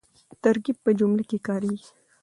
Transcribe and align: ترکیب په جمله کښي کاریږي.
ترکیب 0.43 0.77
په 0.85 0.91
جمله 0.99 1.23
کښي 1.29 1.39
کاریږي. 1.47 1.89